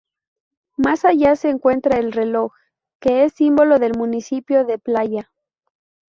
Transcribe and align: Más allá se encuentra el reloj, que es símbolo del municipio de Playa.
Más 0.77 1.05
allá 1.05 1.35
se 1.35 1.49
encuentra 1.51 1.99
el 1.99 2.11
reloj, 2.11 2.53
que 2.99 3.23
es 3.23 3.33
símbolo 3.33 3.77
del 3.77 3.95
municipio 3.95 4.65
de 4.65 4.79
Playa. 4.79 5.31